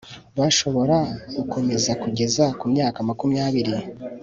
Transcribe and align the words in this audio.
bashobora 0.37 0.97
gukomeza 1.35 1.91
kugeza 2.01 2.43
ku 2.59 2.65
myaka 2.73 2.97
makumyabiri 3.09 3.75